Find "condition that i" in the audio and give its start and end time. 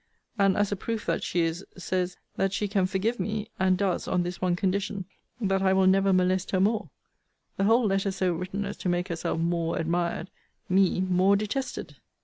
4.55-5.73